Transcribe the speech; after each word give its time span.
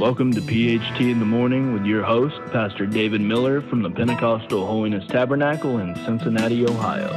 Welcome 0.00 0.32
to 0.32 0.40
PHT 0.40 0.98
in 1.10 1.18
the 1.18 1.26
Morning 1.26 1.74
with 1.74 1.84
your 1.84 2.02
host, 2.02 2.40
Pastor 2.52 2.86
David 2.86 3.20
Miller 3.20 3.60
from 3.60 3.82
the 3.82 3.90
Pentecostal 3.90 4.66
Holiness 4.66 5.06
Tabernacle 5.08 5.78
in 5.78 5.94
Cincinnati, 6.06 6.64
Ohio. 6.66 7.10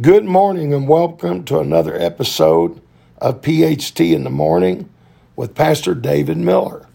Good 0.00 0.24
morning 0.24 0.72
and 0.72 0.86
welcome 0.86 1.42
to 1.46 1.58
another 1.58 2.00
episode 2.00 2.80
of 3.18 3.42
PHT 3.42 4.14
in 4.14 4.22
the 4.22 4.30
Morning 4.30 4.88
with 5.34 5.56
Pastor 5.56 5.96
David 5.96 6.36
Miller. 6.36 6.86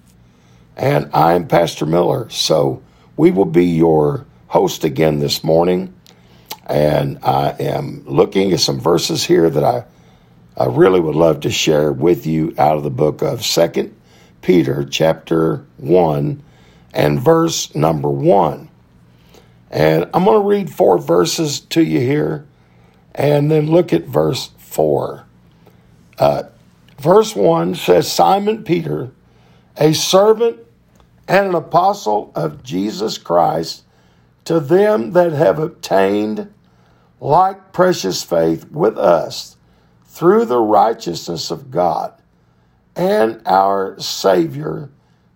And 0.78 1.10
I'm 1.14 1.46
Pastor 1.46 1.86
Miller, 1.86 2.30
so 2.30 2.82
we 3.18 3.32
will 3.32 3.44
be 3.44 3.66
your 3.66 4.26
host 4.48 4.86
again 4.86 5.20
this 5.20 5.44
morning. 5.44 5.94
And 6.68 7.20
I 7.23 7.55
am 7.59 8.04
looking 8.05 8.52
at 8.52 8.59
some 8.59 8.79
verses 8.79 9.23
here 9.23 9.49
that 9.49 9.63
I, 9.63 9.85
I 10.58 10.66
really 10.66 10.99
would 10.99 11.16
love 11.16 11.39
to 11.41 11.49
share 11.49 11.94
with 11.94 12.27
you 12.27 12.53
out 12.58 12.75
of 12.75 12.84
the 12.84 12.89
book 12.89 13.21
of 13.21 13.45
Second 13.45 13.95
Peter, 14.41 14.84
chapter 14.84 15.66
1, 15.77 16.44
and 16.94 17.20
verse 17.22 17.73
number 17.73 18.09
1. 18.09 18.70
And 19.72 20.09
I'm 20.13 20.25
going 20.25 20.41
to 20.41 20.48
read 20.48 20.70
four 20.70 20.98
verses 20.98 21.61
to 21.61 21.81
you 21.81 21.99
here 21.99 22.45
and 23.16 23.49
then 23.49 23.72
look 23.72 23.94
at 23.94 24.03
verse 24.03 24.52
4. 24.58 25.25
Uh, 26.20 26.44
verse 26.99 27.36
1 27.36 27.75
says 27.75 28.11
Simon 28.11 28.63
Peter, 28.63 29.11
a 29.77 29.94
servant 29.94 30.59
and 31.27 31.47
an 31.47 31.55
apostle 31.55 32.31
of 32.36 32.63
Jesus 32.63 33.17
Christ, 33.17 33.84
to 34.45 34.59
them 34.59 35.11
that 35.11 35.34
have 35.34 35.59
obtained 35.59 36.53
like 37.20 37.73
precious 37.73 38.23
faith 38.23 38.70
with 38.71 38.98
us 38.98 39.58
through 40.05 40.45
the 40.45 40.59
righteousness 40.59 41.52
of 41.52 41.71
God 41.71 42.14
and 42.95 43.42
our 43.45 44.00
Savior, 44.00 44.89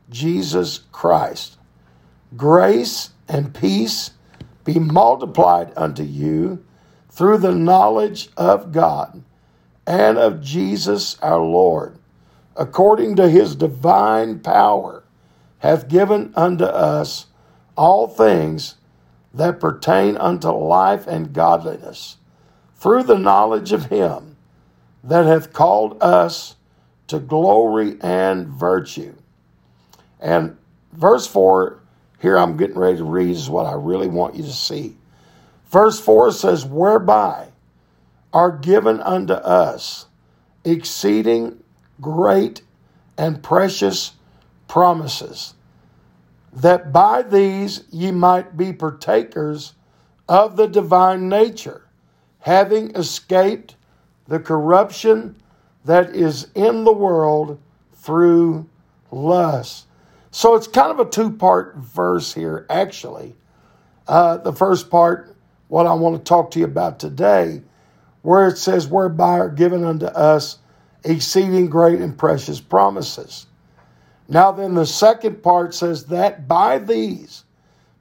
Jesus 0.09 0.79
Christ. 0.91 1.57
Grace 2.35 3.11
and 3.27 3.53
peace 3.53 4.11
be 4.63 4.79
multiplied 4.79 5.71
unto 5.75 6.03
you 6.03 6.63
through 7.09 7.37
the 7.37 7.53
knowledge 7.53 8.29
of 8.37 8.71
God 8.71 9.23
and 9.85 10.17
of 10.17 10.41
Jesus 10.41 11.17
our 11.21 11.39
Lord, 11.39 11.97
according 12.55 13.15
to 13.17 13.29
his 13.29 13.55
divine 13.55 14.39
power, 14.39 15.03
hath 15.59 15.87
given 15.87 16.31
unto 16.35 16.63
us 16.63 17.27
all 17.75 18.07
things 18.07 18.75
that 19.33 19.59
pertain 19.59 20.17
unto 20.17 20.49
life 20.49 21.07
and 21.07 21.33
godliness, 21.33 22.17
through 22.75 23.03
the 23.03 23.17
knowledge 23.17 23.71
of 23.71 23.85
him 23.85 24.35
that 25.03 25.25
hath 25.25 25.53
called 25.53 26.01
us 26.01 26.55
to 27.07 27.19
glory 27.19 27.97
and 28.01 28.47
virtue. 28.47 29.13
And 30.19 30.57
verse 30.91 31.27
4, 31.27 31.79
here 32.21 32.37
I'm 32.37 32.57
getting 32.57 32.77
ready 32.77 32.97
to 32.97 33.03
read, 33.03 33.29
is 33.29 33.49
what 33.49 33.65
I 33.65 33.73
really 33.73 34.07
want 34.07 34.35
you 34.35 34.43
to 34.43 34.51
see. 34.51 34.95
Verse 35.69 35.99
4 35.99 36.31
says, 36.31 36.65
Whereby 36.65 37.47
are 38.33 38.51
given 38.51 38.99
unto 39.01 39.33
us 39.33 40.07
exceeding 40.63 41.61
great 41.99 42.61
and 43.17 43.41
precious 43.41 44.13
promises, 44.67 45.53
that 46.53 46.91
by 46.91 47.21
these 47.21 47.83
ye 47.91 48.11
might 48.11 48.57
be 48.57 48.73
partakers 48.73 49.73
of 50.27 50.55
the 50.55 50.67
divine 50.67 51.29
nature, 51.29 51.87
having 52.39 52.95
escaped 52.95 53.75
the 54.27 54.39
corruption 54.39 55.35
that 55.85 56.15
is 56.15 56.47
in 56.55 56.83
the 56.83 56.93
world 56.93 57.59
through 57.93 58.67
lust. 59.11 59.87
So 60.31 60.55
it's 60.55 60.67
kind 60.67 60.91
of 60.91 61.05
a 61.05 61.09
two 61.09 61.31
part 61.31 61.75
verse 61.75 62.33
here, 62.33 62.65
actually. 62.69 63.35
Uh, 64.07 64.37
the 64.37 64.53
first 64.53 64.89
part, 64.89 65.35
what 65.67 65.85
I 65.85 65.93
want 65.93 66.17
to 66.17 66.23
talk 66.23 66.51
to 66.51 66.59
you 66.59 66.65
about 66.65 66.99
today, 66.99 67.61
where 68.21 68.47
it 68.47 68.57
says, 68.57 68.87
Whereby 68.87 69.39
are 69.39 69.49
given 69.49 69.83
unto 69.83 70.05
us 70.05 70.59
exceeding 71.03 71.69
great 71.69 71.99
and 71.99 72.17
precious 72.17 72.59
promises. 72.59 73.47
Now, 74.31 74.53
then, 74.53 74.75
the 74.75 74.85
second 74.85 75.43
part 75.43 75.75
says 75.75 76.05
that 76.05 76.47
by 76.47 76.77
these 76.77 77.43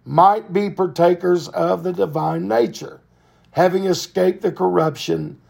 might 0.05 0.53
be 0.53 0.71
partakers 0.71 1.49
of 1.49 1.83
the 1.83 1.93
divine 1.93 2.47
nature, 2.47 3.01
having 3.51 3.87
escaped 3.87 4.41
the 4.41 4.53
corruption 4.53 5.41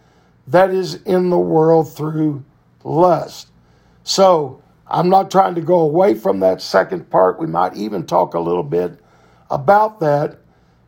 that 0.46 0.70
is 0.70 0.94
in 1.02 1.28
the 1.28 1.38
world 1.38 1.94
through 1.94 2.42
lust. 2.82 3.48
So, 4.04 4.62
I'm 4.86 5.10
not 5.10 5.30
trying 5.30 5.54
to 5.56 5.60
go 5.60 5.80
away 5.80 6.14
from 6.14 6.40
that 6.40 6.62
second 6.62 7.10
part. 7.10 7.38
We 7.38 7.46
might 7.46 7.76
even 7.76 8.06
talk 8.06 8.32
a 8.32 8.40
little 8.40 8.62
bit 8.62 8.98
about 9.50 10.00
that. 10.00 10.38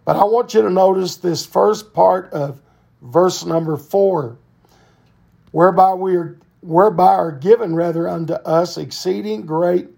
But 0.07 0.17
I 0.17 0.25
want 0.25 0.55
you 0.55 0.63
to 0.63 0.71
notice 0.71 1.17
this 1.17 1.45
first 1.45 1.93
part 1.93 2.33
of 2.33 2.63
verse 3.03 3.45
number 3.45 3.77
four, 3.77 4.39
whereby 5.51 5.93
we 5.93 6.17
are 6.17 6.39
whereby 6.63 7.09
are 7.09 7.33
given 7.33 7.75
rather 7.75 8.09
unto 8.09 8.33
us 8.33 8.79
exceeding 8.79 9.45
great 9.45 9.89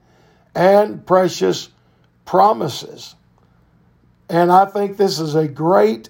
and 0.55 1.07
precious 1.07 1.69
promises. 2.25 3.15
And 4.29 4.51
I 4.51 4.65
think 4.65 4.97
this 4.97 5.21
is 5.21 5.35
a 5.35 5.47
great 5.47 6.09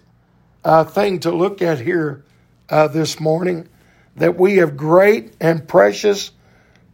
uh, 0.64 0.84
thing 0.84 1.20
to 1.20 1.32
look 1.32 1.60
at 1.60 1.80
here 1.80 2.24
uh, 2.70 2.88
this 2.88 3.20
morning 3.20 3.68
that 4.16 4.38
we 4.38 4.56
have 4.56 4.76
great 4.76 5.34
and 5.40 5.66
precious 5.66 6.30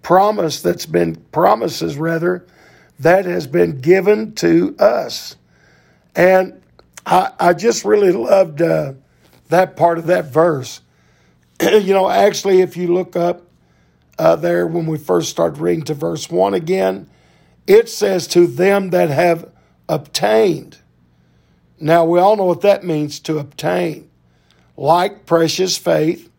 promise 0.02 0.62
that's 0.62 0.86
been 0.86 1.16
promises 1.16 1.96
rather 1.96 2.46
that 2.98 3.26
has 3.26 3.46
been 3.46 3.80
given 3.80 4.34
to 4.36 4.74
us. 4.78 5.36
And 6.16 6.62
I, 7.04 7.32
I 7.38 7.52
just 7.52 7.84
really 7.84 8.12
loved 8.12 8.62
uh, 8.62 8.94
that 9.48 9.76
part 9.76 9.98
of 9.98 10.06
that 10.06 10.26
verse. 10.26 10.80
you 11.62 11.92
know, 11.92 12.08
actually, 12.08 12.62
if 12.62 12.76
you 12.76 12.92
look 12.92 13.16
up 13.16 13.42
uh, 14.20 14.36
there 14.36 14.66
when 14.66 14.84
we 14.84 14.98
first 14.98 15.30
start 15.30 15.56
reading 15.56 15.82
to 15.82 15.94
verse 15.94 16.28
1 16.28 16.52
again, 16.52 17.08
it 17.66 17.88
says, 17.88 18.26
To 18.26 18.46
them 18.46 18.90
that 18.90 19.08
have 19.08 19.50
obtained. 19.88 20.76
Now, 21.80 22.04
we 22.04 22.18
all 22.20 22.36
know 22.36 22.44
what 22.44 22.60
that 22.60 22.84
means 22.84 23.18
to 23.20 23.38
obtain. 23.38 24.10
Like 24.76 25.24
precious 25.24 25.78
faith 25.78 26.30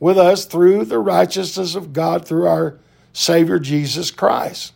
with 0.00 0.16
us 0.16 0.46
through 0.46 0.86
the 0.86 0.98
righteousness 0.98 1.74
of 1.74 1.92
God 1.92 2.26
through 2.26 2.46
our 2.46 2.78
Savior 3.12 3.58
Jesus 3.58 4.10
Christ. 4.10 4.72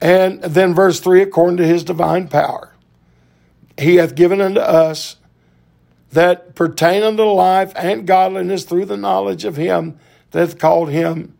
And 0.00 0.40
then 0.42 0.74
verse 0.74 0.98
3 0.98 1.20
according 1.20 1.58
to 1.58 1.66
his 1.66 1.84
divine 1.84 2.28
power, 2.28 2.72
he 3.76 3.96
hath 3.96 4.14
given 4.14 4.40
unto 4.40 4.60
us 4.60 5.16
that 6.10 6.54
pertain 6.54 7.02
unto 7.02 7.24
life 7.24 7.72
and 7.76 8.06
godliness 8.06 8.64
through 8.64 8.86
the 8.86 8.96
knowledge 8.96 9.44
of 9.44 9.56
him 9.56 9.98
that 10.30 10.40
hath 10.40 10.58
called 10.58 10.90
him, 10.90 11.36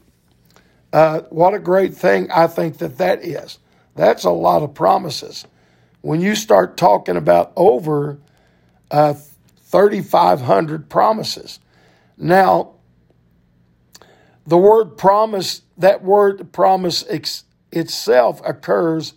uh, 0.92 1.20
what 1.30 1.54
a 1.54 1.60
great 1.60 1.94
thing 1.94 2.28
I 2.32 2.48
think 2.48 2.78
that 2.78 2.98
that 2.98 3.24
is. 3.24 3.60
That's 3.94 4.24
a 4.24 4.30
lot 4.30 4.62
of 4.62 4.74
promises. 4.74 5.46
When 6.00 6.20
you 6.20 6.34
start 6.34 6.76
talking 6.76 7.16
about 7.16 7.52
over 7.54 8.18
uh, 8.92 9.14
3,500 9.14 10.88
promises. 10.88 11.58
Now, 12.16 12.74
the 14.46 14.58
word 14.58 14.96
promise, 14.96 15.62
that 15.78 16.04
word 16.04 16.52
promise 16.52 17.04
ex- 17.08 17.44
itself 17.72 18.40
occurs 18.44 19.14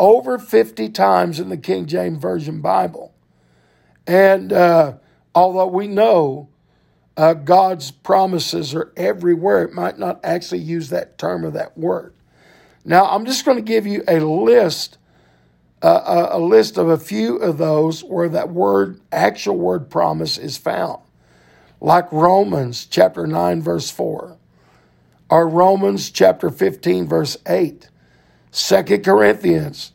over 0.00 0.38
50 0.38 0.88
times 0.90 1.38
in 1.38 1.48
the 1.48 1.56
King 1.56 1.86
James 1.86 2.18
Version 2.18 2.60
Bible. 2.60 3.14
And 4.06 4.52
uh, 4.52 4.94
although 5.34 5.68
we 5.68 5.86
know 5.86 6.48
uh, 7.16 7.34
God's 7.34 7.90
promises 7.90 8.74
are 8.74 8.92
everywhere, 8.96 9.62
it 9.62 9.72
might 9.72 9.98
not 9.98 10.20
actually 10.24 10.60
use 10.60 10.88
that 10.88 11.18
term 11.18 11.44
or 11.44 11.50
that 11.50 11.78
word. 11.78 12.14
Now, 12.84 13.06
I'm 13.06 13.24
just 13.24 13.44
going 13.44 13.58
to 13.58 13.62
give 13.62 13.86
you 13.86 14.02
a 14.08 14.18
list, 14.18 14.98
a, 15.82 16.28
a 16.36 16.38
list 16.38 16.78
of 16.78 16.88
a 16.88 16.98
few 16.98 17.36
of 17.36 17.58
those 17.58 18.02
where 18.04 18.28
that 18.28 18.50
word, 18.50 19.00
actual 19.10 19.56
word 19.56 19.90
promise, 19.90 20.38
is 20.38 20.56
found, 20.56 21.02
like 21.80 22.10
Romans 22.12 22.86
chapter 22.86 23.26
9, 23.26 23.60
verse 23.62 23.90
4, 23.90 24.36
or 25.28 25.48
Romans 25.48 26.10
chapter 26.10 26.50
15, 26.50 27.08
verse 27.08 27.36
8, 27.46 27.88
2 28.52 28.82
Corinthians 29.00 29.92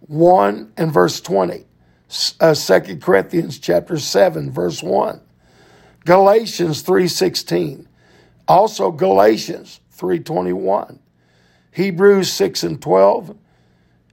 1 0.00 0.72
and 0.76 0.92
verse 0.92 1.20
20, 1.20 1.64
uh, 2.40 2.54
2 2.54 2.98
Corinthians 2.98 3.58
chapter 3.58 3.98
7, 3.98 4.52
verse 4.52 4.82
1, 4.82 5.20
Galatians 6.04 6.82
3.16, 6.84 7.86
also 8.46 8.92
Galatians 8.92 9.80
3.21, 9.96 10.98
Hebrews 11.72 12.30
6 12.30 12.62
and 12.62 12.80
12, 12.80 13.36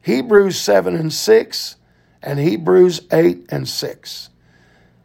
Hebrews 0.01 0.59
7 0.59 0.95
and 0.95 1.13
6, 1.13 1.75
and 2.21 2.39
Hebrews 2.39 3.01
8 3.11 3.45
and 3.49 3.67
6. 3.67 4.29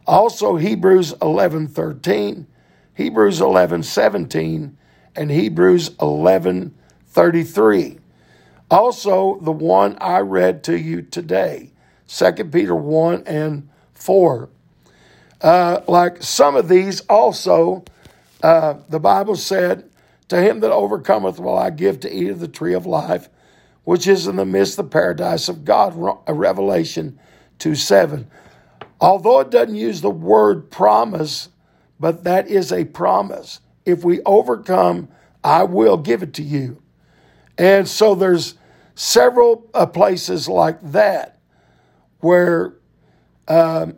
Also 0.05 0.55
Hebrews 0.55 1.13
11 1.21 1.67
13, 1.67 2.47
Hebrews 2.93 3.41
11 3.41 3.83
17, 3.83 4.77
and 5.15 5.31
Hebrews 5.31 5.91
11 5.99 6.73
33. 7.07 7.99
Also, 8.69 9.39
the 9.41 9.51
one 9.51 9.97
I 9.99 10.19
read 10.19 10.63
to 10.65 10.77
you 10.77 11.01
today, 11.01 11.71
2 12.07 12.31
Peter 12.45 12.75
1 12.75 13.23
and 13.25 13.69
4. 13.93 14.49
Uh, 15.41 15.81
like 15.87 16.21
some 16.21 16.55
of 16.55 16.67
these, 16.67 17.01
also, 17.01 17.85
uh, 18.43 18.75
the 18.89 18.99
Bible 18.99 19.35
said, 19.35 19.89
to 20.27 20.41
him 20.41 20.59
that 20.59 20.71
overcometh 20.71 21.39
will 21.39 21.57
I 21.57 21.69
give 21.69 21.99
to 22.01 22.13
eat 22.13 22.29
of 22.29 22.39
the 22.39 22.47
tree 22.47 22.73
of 22.73 22.85
life, 22.85 23.29
which 23.87 24.05
is 24.05 24.27
in 24.27 24.35
the 24.35 24.43
midst 24.43 24.77
of 24.77 24.83
the 24.83 24.91
paradise 24.91 25.47
of 25.47 25.63
God. 25.63 25.93
Revelation 26.27 27.17
2 27.59 27.73
7. 27.73 28.29
Although 28.99 29.39
it 29.39 29.49
doesn't 29.49 29.75
use 29.75 30.01
the 30.01 30.09
word 30.09 30.69
promise, 30.69 31.47
but 31.97 32.25
that 32.25 32.49
is 32.49 32.73
a 32.73 32.83
promise. 32.83 33.61
If 33.85 34.03
we 34.03 34.21
overcome, 34.23 35.07
I 35.41 35.63
will 35.63 35.95
give 35.95 36.21
it 36.21 36.33
to 36.33 36.43
you. 36.43 36.81
And 37.57 37.87
so 37.87 38.13
there's 38.13 38.55
several 38.93 39.69
uh, 39.73 39.85
places 39.85 40.49
like 40.49 40.81
that 40.91 41.39
where 42.19 42.75
um, 43.47 43.95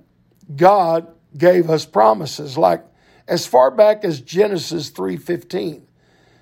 God 0.55 1.07
gave 1.35 1.67
us 1.67 1.87
promises, 1.87 2.59
like 2.59 2.85
as 3.27 3.47
far 3.47 3.71
back 3.71 4.05
as 4.05 4.21
Genesis 4.21 4.91
3:15 4.91 5.87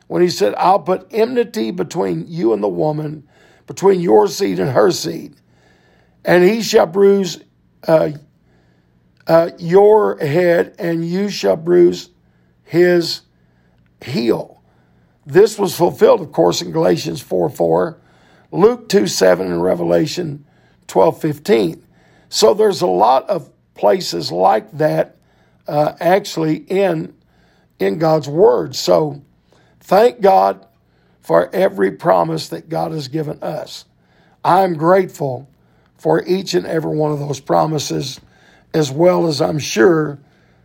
when 0.07 0.21
he 0.21 0.29
said, 0.29 0.53
I'll 0.55 0.79
put 0.79 1.07
enmity 1.11 1.71
between 1.71 2.25
you 2.27 2.53
and 2.53 2.63
the 2.63 2.67
woman, 2.67 3.27
between 3.67 3.99
your 3.99 4.27
seed 4.27 4.59
and 4.59 4.71
her 4.71 4.91
seed, 4.91 5.35
and 6.25 6.43
he 6.43 6.61
shall 6.61 6.87
bruise 6.87 7.43
uh, 7.87 8.11
uh, 9.27 9.51
your 9.59 10.17
head, 10.17 10.75
and 10.79 11.07
you 11.07 11.29
shall 11.29 11.55
bruise 11.55 12.09
his 12.63 13.21
heel. 14.01 14.61
This 15.25 15.59
was 15.59 15.75
fulfilled, 15.75 16.21
of 16.21 16.31
course, 16.31 16.61
in 16.61 16.71
Galatians 16.71 17.21
4 17.21 17.49
4, 17.49 18.01
Luke 18.51 18.89
2 18.89 19.07
7, 19.07 19.51
and 19.51 19.61
Revelation 19.61 20.45
12 20.87 21.21
15. 21.21 21.83
So 22.29 22.53
there's 22.53 22.81
a 22.81 22.87
lot 22.87 23.29
of 23.29 23.51
places 23.73 24.31
like 24.31 24.71
that 24.77 25.17
uh, 25.67 25.93
actually 25.99 26.55
in, 26.55 27.13
in 27.79 27.99
God's 27.99 28.27
Word. 28.27 28.75
So 28.75 29.21
Thank 29.87 30.19
God 30.19 30.65
for 31.27 31.53
every 31.53 31.91
promise 31.91 32.47
that 32.47 32.69
God 32.69 32.93
has 32.93 33.09
given 33.09 33.37
us. 33.43 33.83
I'm 34.45 34.75
grateful 34.75 35.49
for 35.97 36.23
each 36.25 36.53
and 36.53 36.65
every 36.65 36.95
one 36.95 37.11
of 37.11 37.19
those 37.19 37.41
promises, 37.41 38.21
as 38.73 38.93
well 38.93 39.27
as 39.27 39.41
I'm 39.41 39.59
sure 39.59 40.19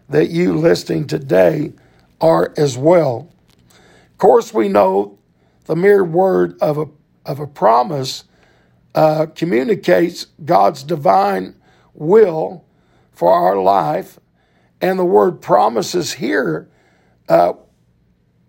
that 0.09 0.31
you 0.31 0.57
listening 0.57 1.09
today 1.09 1.73
are 2.21 2.55
as 2.57 2.79
well. 2.79 3.29
Of 4.13 4.19
course, 4.19 4.55
we 4.55 4.69
know 4.69 5.19
the 5.65 5.75
mere 5.75 6.05
word 6.05 6.57
of 6.63 6.79
a, 6.79 6.87
of 7.27 7.41
a 7.41 7.47
promise 7.49 8.23
uh, 8.95 9.27
communicates 9.35 10.29
God's 10.45 10.85
divine 10.85 11.57
will 11.93 12.65
for 13.11 13.33
our 13.33 13.57
life, 13.57 14.21
and 14.81 14.97
the 14.97 15.05
word 15.05 15.41
promises 15.41 16.13
here 16.13 16.69
uh, 17.29 17.55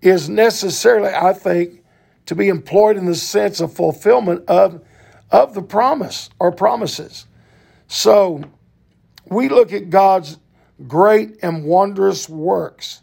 is 0.03 0.29
necessarily, 0.29 1.09
I 1.11 1.33
think, 1.33 1.79
to 2.25 2.35
be 2.35 2.47
employed 2.47 2.97
in 2.97 3.05
the 3.05 3.15
sense 3.15 3.59
of 3.59 3.73
fulfillment 3.73 4.43
of, 4.47 4.83
of 5.31 5.53
the 5.53 5.61
promise 5.61 6.29
or 6.39 6.51
promises. 6.51 7.25
So 7.87 8.43
we 9.25 9.49
look 9.49 9.73
at 9.73 9.89
God's 9.89 10.37
great 10.87 11.37
and 11.43 11.65
wondrous 11.65 12.27
works. 12.29 13.01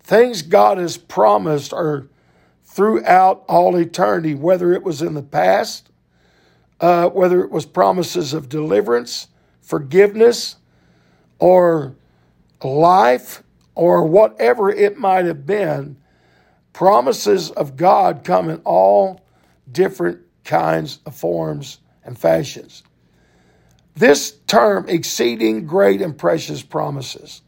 Things 0.00 0.42
God 0.42 0.78
has 0.78 0.96
promised 0.96 1.72
are 1.72 2.06
throughout 2.64 3.44
all 3.48 3.76
eternity, 3.76 4.34
whether 4.34 4.72
it 4.72 4.82
was 4.82 5.02
in 5.02 5.14
the 5.14 5.22
past, 5.22 5.90
uh, 6.80 7.08
whether 7.08 7.42
it 7.42 7.50
was 7.50 7.66
promises 7.66 8.32
of 8.32 8.48
deliverance, 8.48 9.28
forgiveness, 9.60 10.56
or 11.38 11.94
life, 12.62 13.42
or 13.74 14.04
whatever 14.04 14.70
it 14.70 14.98
might 14.98 15.24
have 15.24 15.46
been, 15.46 15.96
Promises 16.72 17.50
of 17.50 17.76
God 17.76 18.22
come 18.24 18.48
in 18.48 18.60
all 18.64 19.20
different 19.70 20.20
kinds 20.44 21.00
of 21.06 21.14
forms 21.14 21.78
and 22.04 22.18
fashions. 22.18 22.82
This 23.96 24.32
term, 24.46 24.88
exceeding 24.88 25.66
great 25.66 26.00
and 26.00 26.16
precious 26.16 26.62
promises, 26.62 27.42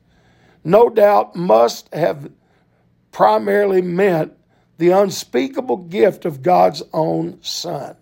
no 0.64 0.88
doubt 0.88 1.34
must 1.34 1.92
have 1.94 2.30
primarily 3.10 3.82
meant 3.82 4.32
the 4.78 4.90
unspeakable 4.90 5.76
gift 5.76 6.24
of 6.24 6.42
God's 6.42 6.82
own 6.92 7.42
Son. 7.42 7.96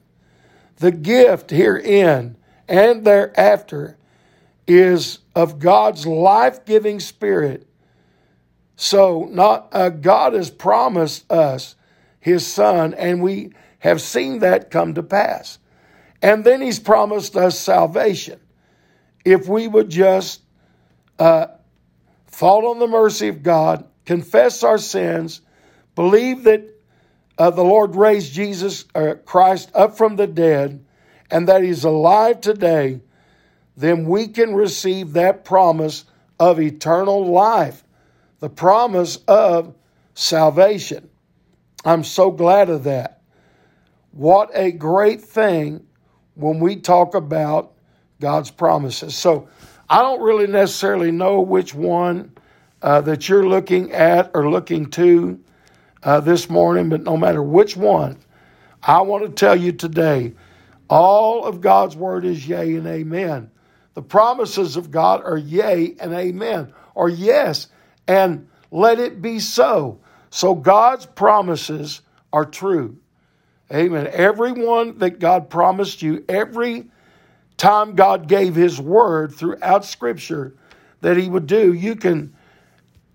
The 0.76 0.92
gift 0.92 1.50
herein 1.50 2.36
and 2.68 3.04
thereafter 3.04 3.98
is 4.66 5.18
of 5.34 5.58
God's 5.58 6.06
life 6.06 6.64
giving 6.64 7.00
Spirit 7.00 7.66
so, 8.82 9.28
not 9.30 9.68
uh, 9.72 9.90
God 9.90 10.32
has 10.32 10.48
promised 10.48 11.30
us 11.30 11.74
His 12.18 12.46
Son, 12.46 12.94
and 12.94 13.20
we 13.20 13.52
have 13.80 14.00
seen 14.00 14.38
that 14.38 14.70
come 14.70 14.94
to 14.94 15.02
pass. 15.02 15.58
And 16.22 16.44
then 16.44 16.62
He's 16.62 16.78
promised 16.78 17.36
us 17.36 17.58
salvation 17.58 18.40
if 19.22 19.46
we 19.46 19.68
would 19.68 19.90
just 19.90 20.40
uh, 21.18 21.48
fall 22.26 22.68
on 22.68 22.78
the 22.78 22.86
mercy 22.86 23.28
of 23.28 23.42
God, 23.42 23.86
confess 24.06 24.62
our 24.62 24.78
sins, 24.78 25.42
believe 25.94 26.44
that 26.44 26.64
uh, 27.36 27.50
the 27.50 27.62
Lord 27.62 27.94
raised 27.94 28.32
Jesus 28.32 28.86
uh, 28.94 29.16
Christ 29.26 29.70
up 29.74 29.98
from 29.98 30.16
the 30.16 30.26
dead, 30.26 30.82
and 31.30 31.46
that 31.48 31.62
He's 31.62 31.84
alive 31.84 32.40
today, 32.40 33.02
then 33.76 34.06
we 34.06 34.28
can 34.28 34.54
receive 34.54 35.12
that 35.12 35.44
promise 35.44 36.06
of 36.38 36.58
eternal 36.58 37.26
life 37.26 37.84
the 38.40 38.50
promise 38.50 39.16
of 39.28 39.74
salvation. 40.14 41.08
I'm 41.84 42.04
so 42.04 42.30
glad 42.30 42.70
of 42.70 42.84
that. 42.84 43.22
What 44.12 44.50
a 44.54 44.72
great 44.72 45.22
thing 45.22 45.86
when 46.34 46.60
we 46.60 46.76
talk 46.76 47.14
about 47.14 47.72
God's 48.20 48.50
promises. 48.50 49.16
So 49.16 49.48
I 49.90 50.02
don't 50.02 50.22
really 50.22 50.46
necessarily 50.46 51.12
know 51.12 51.40
which 51.40 51.74
one 51.74 52.32
uh, 52.82 53.02
that 53.02 53.28
you're 53.28 53.46
looking 53.48 53.92
at 53.92 54.30
or 54.34 54.50
looking 54.50 54.90
to 54.92 55.40
uh, 56.02 56.20
this 56.20 56.50
morning, 56.50 56.88
but 56.88 57.02
no 57.02 57.16
matter 57.16 57.42
which 57.42 57.76
one, 57.76 58.18
I 58.82 59.02
want 59.02 59.24
to 59.24 59.30
tell 59.30 59.56
you 59.56 59.72
today 59.72 60.34
All 60.88 61.44
of 61.44 61.60
God's 61.60 61.96
word 61.96 62.24
is 62.24 62.48
yea 62.48 62.76
and 62.76 62.86
amen. 62.86 63.50
The 63.94 64.02
promises 64.02 64.76
of 64.76 64.90
God 64.90 65.22
are 65.24 65.38
yea 65.38 65.96
and 66.00 66.12
amen, 66.14 66.72
or 66.94 67.08
yes, 67.08 67.68
and 68.10 68.48
let 68.72 68.98
it 68.98 69.22
be 69.22 69.38
so. 69.38 70.00
So 70.30 70.56
God's 70.56 71.06
promises 71.06 72.00
are 72.32 72.44
true. 72.44 72.98
Amen. 73.72 74.08
Everyone 74.12 74.98
that 74.98 75.20
God 75.20 75.48
promised 75.48 76.02
you, 76.02 76.24
every 76.28 76.90
time 77.56 77.94
God 77.94 78.26
gave 78.26 78.56
his 78.56 78.80
word 78.80 79.32
throughout 79.32 79.84
scripture 79.84 80.56
that 81.02 81.16
he 81.16 81.28
would 81.28 81.46
do, 81.46 81.72
you 81.72 81.94
can 81.94 82.34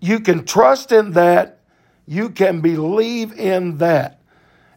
you 0.00 0.20
can 0.20 0.46
trust 0.46 0.92
in 0.92 1.12
that, 1.12 1.60
you 2.06 2.30
can 2.30 2.62
believe 2.62 3.38
in 3.38 3.76
that. 3.78 4.22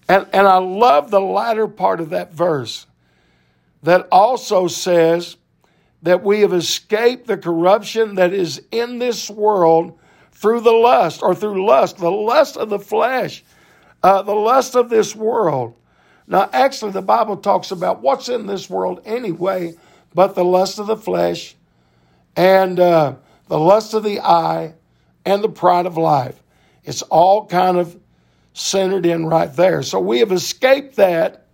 And 0.10 0.28
and 0.34 0.46
I 0.46 0.58
love 0.58 1.12
the 1.12 1.22
latter 1.22 1.70
part 1.70 2.02
of 2.02 2.10
that 2.10 2.34
verse 2.34 2.88
that 3.84 4.06
also 4.12 4.68
says 4.68 5.38
that 6.02 6.24
we 6.24 6.42
have 6.42 6.54
escaped 6.54 7.28
the 7.28 7.38
corruption 7.38 8.16
that 8.16 8.34
is 8.34 8.62
in 8.72 9.00
this 9.00 9.30
world 9.30 9.99
through 10.39 10.62
the 10.62 10.72
lust 10.72 11.22
or 11.22 11.36
through 11.36 11.65
lust, 11.65 11.98
the 11.98 12.12
lust 12.12 12.58
of 12.58 12.69
the 12.69 12.79
flesh, 12.79 13.43
uh, 14.03 14.22
the 14.22 14.34
lust 14.34 14.75
of 14.75 14.89
this 14.89 15.15
world. 15.15 15.75
Now, 16.27 16.50
actually, 16.53 16.91
the 16.91 17.01
Bible 17.01 17.38
talks 17.38 17.72
about 17.72 18.01
what's 18.01 18.29
in 18.29 18.46
this 18.46 18.69
world 18.69 19.01
anyway, 19.05 19.75
but 20.13 20.36
the 20.36 20.46
lust 20.46 20.79
of 20.79 20.88
the 20.88 20.98
flesh 20.98 21.55
and 22.36 22.79
uh, 22.79 23.15
the 23.48 23.60
lust 23.60 23.93
of 23.93 24.03
the 24.03 24.19
eye 24.19 24.74
and 25.25 25.43
the 25.43 25.50
pride 25.50 25.86
of 25.86 25.98
life. 25.98 26.41
It's 26.84 27.01
all 27.03 27.46
kind 27.46 27.77
of 27.77 28.00
centered 28.53 29.05
in 29.05 29.25
right 29.25 29.53
there. 29.53 29.84
So 29.84 30.00
we 30.00 30.19
have 30.19 30.31
escaped 30.31 30.96
that. 30.98 31.46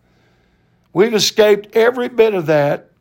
We've 0.93 1.13
escaped 1.13 1.75
every 1.75 2.09
bit 2.09 2.33
of 2.33 2.45
that 2.47 2.91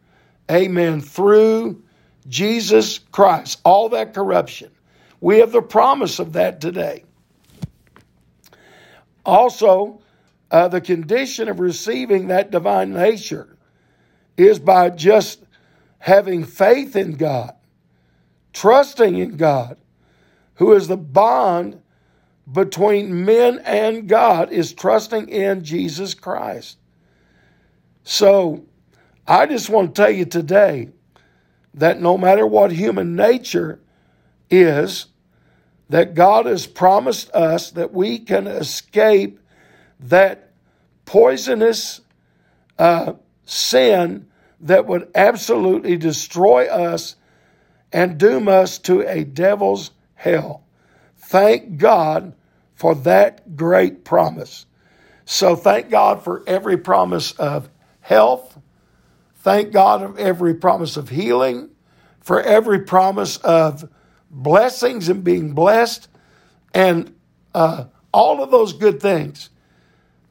Amen. 0.50 1.00
Through 1.00 1.82
Jesus 2.28 2.98
Christ, 2.98 3.60
all 3.64 3.90
that 3.90 4.14
corruption. 4.14 4.70
We 5.24 5.38
have 5.38 5.52
the 5.52 5.62
promise 5.62 6.18
of 6.18 6.34
that 6.34 6.60
today. 6.60 7.04
Also, 9.24 10.02
uh, 10.50 10.68
the 10.68 10.82
condition 10.82 11.48
of 11.48 11.60
receiving 11.60 12.26
that 12.26 12.50
divine 12.50 12.92
nature 12.92 13.56
is 14.36 14.58
by 14.58 14.90
just 14.90 15.42
having 15.98 16.44
faith 16.44 16.94
in 16.94 17.12
God, 17.12 17.54
trusting 18.52 19.16
in 19.16 19.38
God, 19.38 19.78
who 20.56 20.74
is 20.74 20.88
the 20.88 20.98
bond 20.98 21.80
between 22.52 23.24
men 23.24 23.60
and 23.60 24.06
God, 24.06 24.52
is 24.52 24.74
trusting 24.74 25.30
in 25.30 25.64
Jesus 25.64 26.12
Christ. 26.12 26.76
So, 28.02 28.66
I 29.26 29.46
just 29.46 29.70
want 29.70 29.94
to 29.94 30.02
tell 30.02 30.10
you 30.10 30.26
today 30.26 30.90
that 31.72 31.98
no 31.98 32.18
matter 32.18 32.46
what 32.46 32.72
human 32.72 33.16
nature 33.16 33.80
is, 34.50 35.06
that 35.88 36.14
God 36.14 36.46
has 36.46 36.66
promised 36.66 37.30
us 37.34 37.70
that 37.72 37.92
we 37.92 38.18
can 38.18 38.46
escape 38.46 39.38
that 40.00 40.50
poisonous 41.04 42.00
uh, 42.78 43.14
sin 43.44 44.26
that 44.60 44.86
would 44.86 45.10
absolutely 45.14 45.96
destroy 45.96 46.66
us 46.66 47.16
and 47.92 48.18
doom 48.18 48.48
us 48.48 48.78
to 48.78 49.02
a 49.02 49.24
devil's 49.24 49.90
hell. 50.14 50.64
Thank 51.16 51.76
God 51.76 52.34
for 52.74 52.94
that 52.96 53.56
great 53.56 54.04
promise. 54.04 54.66
So, 55.26 55.56
thank 55.56 55.90
God 55.90 56.22
for 56.22 56.42
every 56.46 56.76
promise 56.76 57.32
of 57.32 57.70
health, 58.00 58.58
Thank 59.44 59.72
God 59.72 60.00
for 60.00 60.18
every 60.18 60.54
promise 60.54 60.96
of 60.96 61.10
healing, 61.10 61.68
for 62.22 62.40
every 62.40 62.80
promise 62.80 63.36
of 63.36 63.86
blessings 64.34 65.08
and 65.08 65.22
being 65.22 65.52
blessed, 65.52 66.08
and 66.74 67.14
uh, 67.54 67.84
all 68.12 68.42
of 68.42 68.50
those 68.50 68.72
good 68.72 69.00
things. 69.00 69.50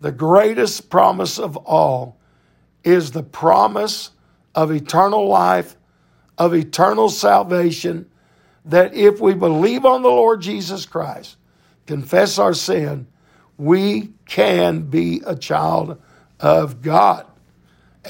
The 0.02 0.12
greatest 0.12 0.90
promise 0.90 1.40
of 1.40 1.56
all 1.58 2.20
is 2.84 3.12
the 3.12 3.24
promise 3.24 4.12
of 4.54 4.72
eternal 4.72 5.28
life, 5.28 5.78
of 6.38 6.54
eternal 6.54 7.10
salvation, 7.10 8.10
that 8.66 8.94
if 8.94 9.22
we 9.22 9.34
believe 9.34 9.86
on 9.86 10.02
the 10.02 10.10
Lord 10.10 10.42
Jesus 10.42 10.86
Christ, 10.86 11.38
confess 11.86 12.38
our 12.38 12.54
sin, 12.54 13.08
we 13.58 14.12
can 14.26 14.82
be 14.82 15.22
a 15.26 15.36
child 15.36 16.02
of 16.40 16.82
God. 16.82 17.26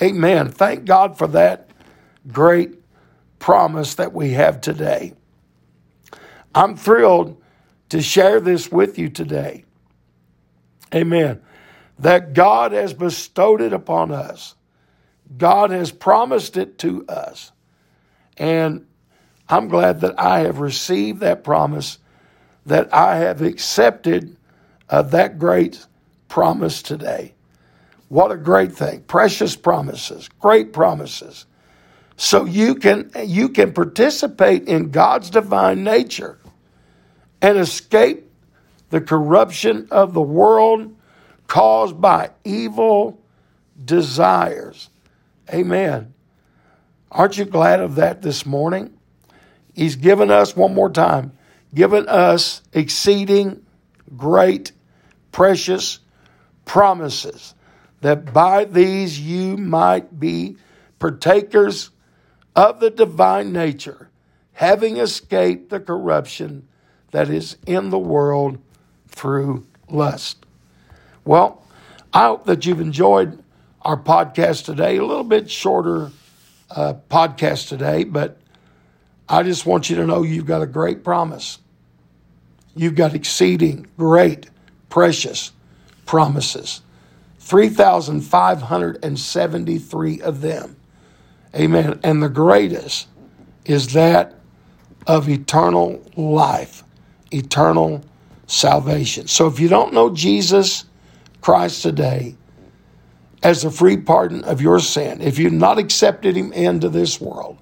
Amen. 0.02 0.50
Thank 0.50 0.86
God 0.86 1.18
for 1.18 1.28
that 1.28 1.70
great 2.32 2.80
promise 3.38 3.96
that 3.96 4.14
we 4.14 4.32
have 4.32 4.62
today. 4.62 5.14
I'm 6.56 6.76
thrilled 6.76 7.42
to 7.90 8.02
share 8.02 8.40
this 8.40 8.72
with 8.72 8.98
you 8.98 9.10
today. 9.10 9.66
Amen. 10.94 11.42
That 12.00 12.34
God 12.34 12.72
has 12.72 12.94
bestowed 12.94 13.62
it 13.62 13.74
upon 13.74 14.12
us. 14.12 14.56
God 15.38 15.72
has 15.72 15.92
promised 15.92 16.58
it 16.58 16.78
to 16.80 17.06
us. 17.08 17.52
And 18.38 18.86
I'm 19.50 19.68
glad 19.68 20.02
that 20.02 20.20
I 20.20 20.40
have 20.40 20.60
received 20.60 21.20
that 21.20 21.44
promise, 21.44 22.00
that 22.66 22.94
I 22.94 23.18
have 23.18 23.42
accepted 23.42 24.36
uh, 24.90 25.02
that 25.04 25.40
great 25.40 25.86
promise 26.28 26.82
today. 26.82 27.34
What 28.10 28.32
a 28.32 28.38
great 28.38 28.74
thing. 28.74 29.02
Precious 29.02 29.56
promises, 29.56 30.30
great 30.40 30.74
promises. 30.74 31.46
So 32.16 32.46
you 32.46 32.76
can 32.76 33.12
you 33.24 33.50
can 33.50 33.74
participate 33.74 34.68
in 34.68 34.92
God's 34.92 35.32
divine 35.32 35.84
nature 35.84 36.38
and 37.44 37.58
escape 37.58 38.32
the 38.90 39.02
corruption 39.02 39.88
of 39.92 40.14
the 40.14 40.22
world 40.22 40.96
caused 41.46 42.00
by 42.00 42.32
evil 42.46 43.22
desires. 43.84 44.90
Amen. 45.54 46.14
Aren't 47.12 47.38
you 47.38 47.46
glad 47.46 47.82
of 47.82 47.96
that 47.96 48.22
this 48.22 48.46
morning? 48.46 48.98
He's 49.74 49.98
given 49.98 50.32
us 50.32 50.56
one 50.56 50.74
more 50.74 50.90
time, 50.90 51.34
given 51.74 52.08
us 52.08 52.62
exceeding 52.72 53.66
great 54.16 54.72
precious 55.32 56.00
promises 56.66 57.56
that 58.02 58.32
by 58.32 58.64
these 58.64 59.20
you 59.20 59.58
might 59.58 60.18
be 60.18 60.56
partakers 60.98 61.90
of 62.56 62.80
the 62.80 62.90
divine 62.90 63.52
nature, 63.52 64.10
having 64.54 64.98
escaped 64.98 65.70
the 65.70 65.80
corruption 65.80 66.68
that 67.14 67.30
is 67.30 67.56
in 67.66 67.90
the 67.90 67.98
world 67.98 68.58
through 69.08 69.66
lust. 69.88 70.46
Well, 71.24 71.64
I 72.12 72.26
hope 72.26 72.44
that 72.46 72.66
you've 72.66 72.82
enjoyed 72.82 73.42
our 73.84 73.96
podcast 73.98 74.66
today. 74.66 74.98
A 74.98 75.06
little 75.06 75.24
bit 75.24 75.50
shorter 75.50 76.12
uh, 76.70 76.96
podcast 77.10 77.70
today, 77.70 78.04
but 78.04 78.38
I 79.30 79.44
just 79.44 79.66
want 79.66 79.90
you 79.90 79.96
to 79.98 80.06
know 80.06 80.24
you've 80.24 80.46
got 80.46 80.62
a 80.62 80.68
great 80.68 81.04
promise. 81.04 81.60
You've 82.76 82.96
got 82.96 83.14
exceeding 83.14 83.88
great, 83.98 84.50
precious 84.90 85.52
promises. 86.06 86.82
3,573 87.40 90.22
of 90.22 90.42
them. 90.42 90.76
Amen. 91.56 92.00
And 92.04 92.24
the 92.24 92.30
greatest 92.30 93.08
is 93.66 93.94
that 93.94 94.34
of 95.06 95.30
eternal 95.30 96.02
life, 96.16 96.84
eternal 97.34 98.04
salvation. 98.48 99.28
So 99.28 99.48
if 99.48 99.60
you 99.60 99.68
don't 99.68 99.94
know 99.94 100.10
Jesus 100.10 100.86
Christ 101.42 101.82
today 101.82 102.36
as 103.42 103.62
the 103.62 103.72
free 103.72 103.98
pardon 103.98 104.44
of 104.44 104.62
your 104.62 104.80
sin, 104.80 105.22
if 105.22 105.40
you've 105.40 105.54
not 105.54 105.80
accepted 105.80 106.36
him 106.36 106.54
into 106.54 106.90
this 106.90 107.20
world, 107.20 107.58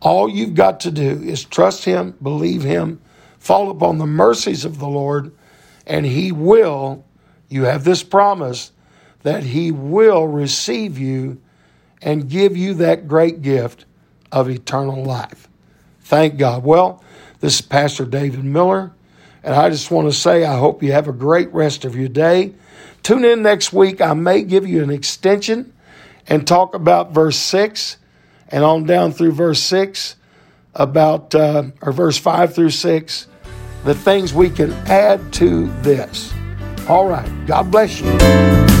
all 0.00 0.28
you've 0.28 0.54
got 0.54 0.80
to 0.80 0.90
do 0.90 1.22
is 1.22 1.44
trust 1.44 1.84
him, 1.84 2.16
believe 2.22 2.62
him, 2.62 3.00
fall 3.38 3.70
upon 3.70 3.98
the 3.98 4.06
mercies 4.06 4.64
of 4.64 4.78
the 4.78 4.88
Lord, 4.88 5.32
and 5.86 6.06
he 6.06 6.32
will, 6.32 7.04
you 7.48 7.64
have 7.64 7.84
this 7.84 8.02
promise 8.02 8.72
that 9.22 9.42
He 9.42 9.70
will 9.70 10.26
receive 10.26 10.98
you 10.98 11.40
and 12.00 12.28
give 12.28 12.56
you 12.56 12.74
that 12.74 13.08
great 13.08 13.42
gift 13.42 13.84
of 14.30 14.48
eternal 14.48 15.02
life. 15.02 15.48
Thank 16.00 16.38
God. 16.38 16.64
Well, 16.64 17.02
this 17.40 17.56
is 17.56 17.60
Pastor 17.60 18.04
David 18.04 18.44
Miller, 18.44 18.92
and 19.42 19.54
I 19.54 19.70
just 19.70 19.90
want 19.90 20.08
to 20.08 20.12
say 20.12 20.44
I 20.44 20.58
hope 20.58 20.82
you 20.82 20.92
have 20.92 21.08
a 21.08 21.12
great 21.12 21.52
rest 21.52 21.84
of 21.84 21.94
your 21.94 22.08
day. 22.08 22.54
Tune 23.02 23.24
in 23.24 23.42
next 23.42 23.72
week. 23.72 24.00
I 24.00 24.14
may 24.14 24.42
give 24.42 24.66
you 24.66 24.82
an 24.82 24.90
extension 24.90 25.72
and 26.26 26.46
talk 26.46 26.74
about 26.74 27.12
verse 27.12 27.36
6 27.36 27.96
and 28.48 28.64
on 28.64 28.84
down 28.84 29.12
through 29.12 29.32
verse 29.32 29.62
6 29.62 30.16
about, 30.74 31.34
uh, 31.34 31.64
or 31.80 31.92
verse 31.92 32.18
5 32.18 32.54
through 32.54 32.70
6, 32.70 33.26
the 33.84 33.94
things 33.94 34.34
we 34.34 34.50
can 34.50 34.72
add 34.86 35.32
to 35.34 35.68
this. 35.82 36.32
All 36.88 37.06
right. 37.08 37.46
God 37.46 37.70
bless 37.70 38.00
you. 38.00 38.77